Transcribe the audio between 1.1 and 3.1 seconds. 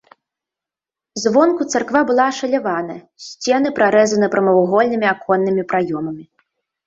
Звонку царква была ашалявана,